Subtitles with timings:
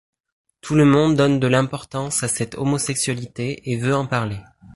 [0.61, 4.39] Tout le monde donne de l'importance à cette homosexualité et veut en parler.